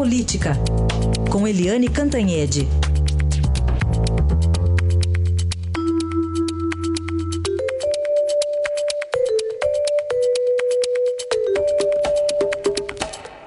[0.00, 0.56] Política,
[1.30, 2.66] com Eliane Cantanhede.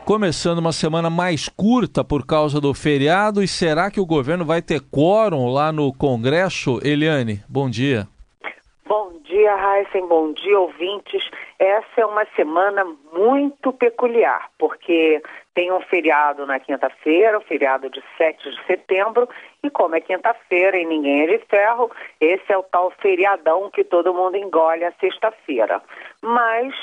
[0.06, 4.62] Começando uma semana mais curta por causa do feriado, e será que o governo vai
[4.62, 6.80] ter quórum lá no Congresso?
[6.84, 8.08] Eliane, bom dia.
[9.44, 11.30] Bom dia, Heisen, bom dia, ouvintes.
[11.60, 15.22] Essa é uma semana muito peculiar, porque
[15.54, 19.28] tem um feriado na quinta-feira, o feriado de 7 de setembro,
[19.62, 23.84] e como é quinta-feira e ninguém é de ferro, esse é o tal feriadão que
[23.84, 25.82] todo mundo engole a sexta-feira.
[26.22, 26.74] Mas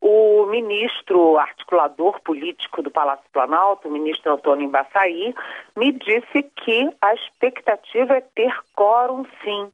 [0.00, 5.32] o ministro articulador político do Palácio Planalto, o ministro Antônio Embaçaí,
[5.76, 9.70] me disse que a expectativa é ter quórum sim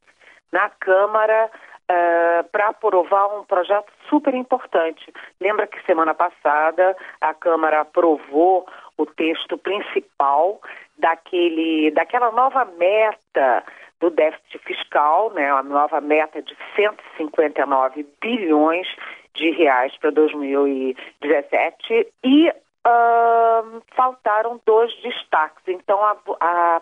[0.51, 1.49] na Câmara
[1.89, 5.13] uh, para aprovar um projeto super importante.
[5.39, 8.67] Lembra que semana passada a Câmara aprovou
[8.97, 10.61] o texto principal
[10.97, 13.63] daquele, daquela nova meta
[13.99, 18.87] do déficit fiscal, né, a nova meta de 159 bilhões
[19.33, 25.63] de reais para 2017 e uh, faltaram dois destaques.
[25.67, 26.81] Então a, a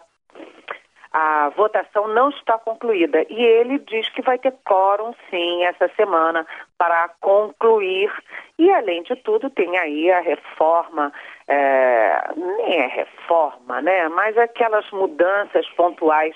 [1.14, 6.45] a votação não está concluída e ele diz que vai ter quórum sim essa semana
[6.75, 8.11] para concluir.
[8.58, 11.14] E além de tudo, tem aí a reforma,
[11.47, 14.09] é, nem é reforma, né?
[14.09, 16.36] Mas aquelas mudanças pontuais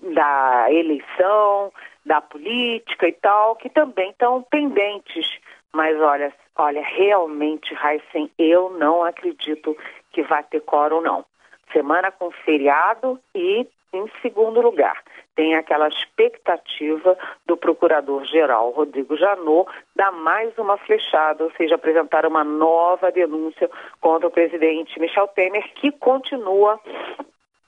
[0.00, 1.72] da eleição,
[2.06, 5.40] da política e tal, que também estão pendentes.
[5.72, 9.76] Mas olha, olha, realmente, Heisen, eu não acredito
[10.12, 11.24] que vai ter quórum, não.
[11.72, 15.02] Semana com feriado e em segundo lugar,
[15.34, 22.44] tem aquela expectativa do procurador-geral Rodrigo Janot dar mais uma flechada, ou seja, apresentar uma
[22.44, 23.70] nova denúncia
[24.00, 26.80] contra o presidente Michel Temer, que continua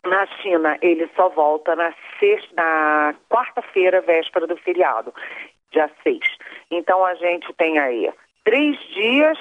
[0.05, 0.79] na China.
[0.81, 1.93] Ele só volta na,
[2.55, 5.13] na quarta-feira, véspera do feriado,
[5.73, 6.19] dia 6.
[6.71, 8.13] Então a gente tem aí
[8.45, 9.39] três dias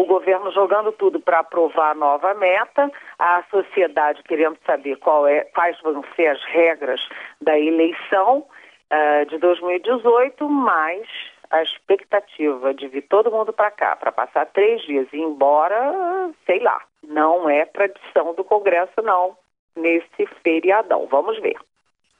[0.00, 4.98] o governo jogando tudo para aprovar a nova meta, a sociedade querendo saber
[5.28, 7.00] é, quais vão ser as regras
[7.40, 8.44] da eleição
[8.92, 11.06] uh, de 2018, mas
[11.50, 16.30] a expectativa de vir todo mundo para cá para passar três dias e ir embora,
[16.44, 19.36] sei lá, não é tradição do Congresso, não,
[19.76, 21.06] nesse feriadão.
[21.10, 21.56] Vamos ver.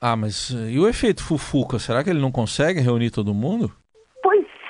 [0.00, 1.78] Ah, mas e o efeito Fufuca?
[1.78, 3.72] Será que ele não consegue reunir todo mundo?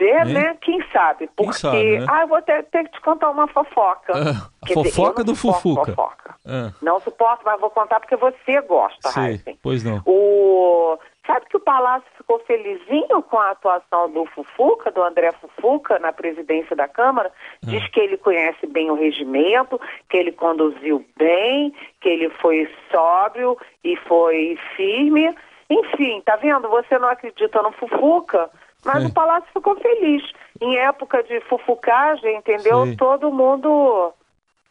[0.01, 0.57] É, né?
[0.61, 1.29] Quem sabe?
[1.37, 1.53] Porque.
[1.53, 2.07] Quem sabe, né?
[2.09, 4.13] Ah, eu vou ter, ter, que te contar uma fofoca.
[4.15, 5.93] Ah, a fofoca dizer, do Fufuca.
[5.93, 6.35] Fofoca.
[6.47, 6.73] Ah.
[6.81, 9.59] Não suporto, mas vou contar porque você gosta, Sei, Heisen.
[9.63, 10.03] Pois não.
[10.07, 10.99] O...
[11.27, 16.13] Sabe que o Palácio ficou felizinho com a atuação do Fufuca, do André Fufuca, na
[16.13, 17.33] presidência da Câmara?
[17.65, 17.71] Ah.
[17.71, 23.59] Diz que ele conhece bem o regimento, que ele conduziu bem, que ele foi sóbrio
[23.83, 25.35] e foi firme.
[25.69, 26.69] Enfim, tá vendo?
[26.69, 28.49] Você não acredita no Fufuca?
[28.87, 30.23] Mas o palácio ficou feliz.
[30.61, 32.87] Em época de fufucagem, entendeu?
[32.87, 32.97] Sim.
[32.97, 34.15] Todo mundo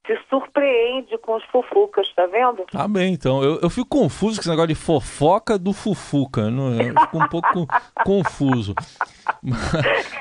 [0.05, 2.65] se surpreende com os fufucas, tá vendo?
[2.73, 3.43] Ah, bem, então.
[3.43, 6.49] Eu, eu fico confuso com esse negócio de fofoca do fufuca.
[6.49, 7.67] Não, eu fico um pouco
[8.03, 8.73] confuso.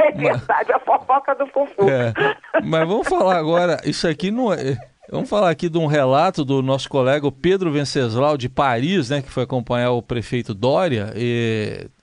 [0.00, 1.90] É verdade, a fofoca do fufuca.
[1.90, 2.12] É.
[2.62, 4.78] Mas vamos falar agora, isso aqui não é.
[5.10, 9.30] Vamos falar aqui de um relato do nosso colega Pedro Venceslau de Paris, né, que
[9.30, 11.12] foi acompanhar o prefeito Dória.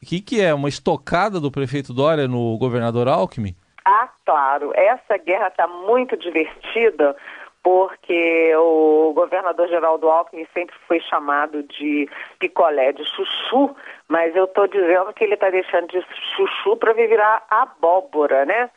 [0.01, 0.53] O que, que é?
[0.53, 3.55] Uma estocada do prefeito Dória no governador Alckmin?
[3.83, 4.71] Ah, claro.
[4.75, 7.15] Essa guerra está muito divertida
[7.63, 12.09] porque o governador Geraldo Alckmin sempre foi chamado de
[12.39, 13.75] picolé de chuchu,
[14.07, 16.03] mas eu estou dizendo que ele está deixando de
[16.35, 18.69] chuchu para virar abóbora, né?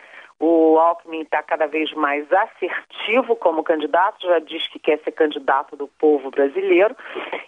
[0.46, 5.74] O Alckmin está cada vez mais assertivo como candidato, já diz que quer ser candidato
[5.74, 6.94] do povo brasileiro.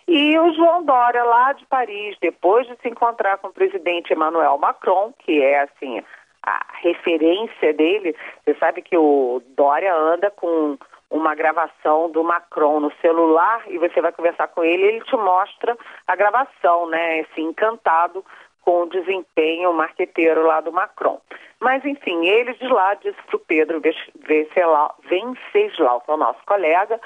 [0.08, 4.56] E o João Dória, lá de Paris, depois de se encontrar com o presidente Emmanuel
[4.56, 6.02] Macron, que é assim
[6.42, 10.78] a referência dele, você sabe que o Dória anda com
[11.10, 15.76] uma gravação do Macron no celular e você vai conversar com ele, ele te mostra
[16.06, 17.20] a gravação, né?
[17.20, 18.24] Assim, encantado
[18.66, 21.20] com o desempenho marqueteiro lá do Macron.
[21.60, 27.00] Mas, enfim, ele de lá disse para o Pedro Venceslau, que é o nosso colega,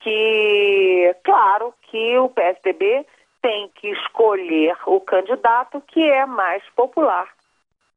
[0.00, 3.06] que, claro, que o PSDB
[3.42, 7.28] tem que escolher o candidato que é mais popular.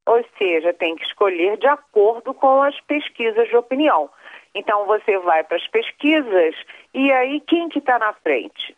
[0.06, 4.10] Ou seja, tem que escolher de acordo com as pesquisas de opinião.
[4.54, 6.54] Então você vai para as pesquisas
[6.94, 8.76] e aí quem que está na frente?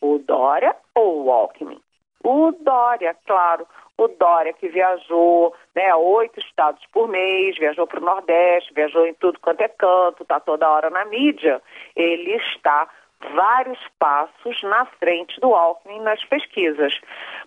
[0.00, 1.80] O Dória ou o Alckmin?
[2.24, 3.66] O Dória, claro.
[3.96, 9.14] O Dória que viajou né, oito estados por mês, viajou para o Nordeste, viajou em
[9.14, 11.60] tudo quanto é canto, está toda hora na mídia.
[11.96, 12.88] Ele está
[13.34, 16.98] vários passos na frente do Alckmin nas pesquisas.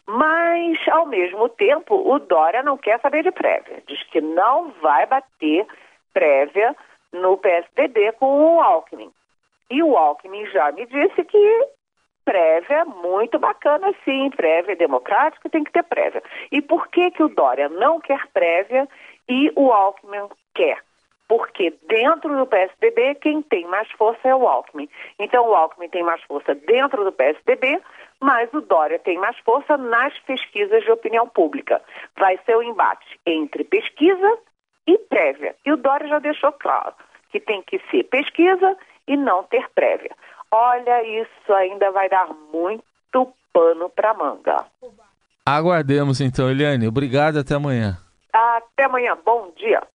[0.06, 3.82] Mas, ao mesmo tempo, o Dória não quer saber de prévia.
[3.88, 5.66] Diz que não vai bater
[6.14, 6.76] prévia
[7.14, 9.12] no PSDB com o Alckmin.
[9.70, 11.68] E o Alckmin já me disse que
[12.26, 14.30] prévia muito bacana, sim.
[14.32, 16.24] Prévia democrática tem que ter prévia.
[16.52, 18.88] E por que, que o Dória não quer prévia
[19.28, 20.80] e o Alckmin quer?
[21.28, 24.90] Porque dentro do PSDB, quem tem mais força é o Alckmin.
[25.18, 27.82] Então, o Alckmin tem mais força dentro do PSDB,
[28.20, 31.82] mas o Dória tem mais força nas pesquisas de opinião pública.
[32.18, 34.38] Vai ser o um embate entre pesquisa
[34.86, 35.56] e prévia.
[35.66, 36.94] E o Dória já deixou claro
[37.32, 40.16] que tem que ser pesquisa e não ter prévia.
[40.52, 44.66] Olha, isso ainda vai dar muito pano para manga.
[45.46, 46.88] Aguardemos então, Eliane.
[46.88, 47.98] Obrigado, até amanhã.
[48.32, 49.18] Até amanhã.
[49.26, 49.82] Bom dia.